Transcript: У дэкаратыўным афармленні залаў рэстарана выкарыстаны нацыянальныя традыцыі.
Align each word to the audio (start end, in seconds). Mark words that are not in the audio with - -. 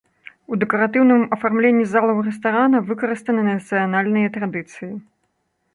У 0.53 0.57
дэкаратыўным 0.61 1.21
афармленні 1.37 1.85
залаў 1.93 2.17
рэстарана 2.29 2.77
выкарыстаны 2.89 3.41
нацыянальныя 3.51 4.27
традыцыі. 4.41 4.91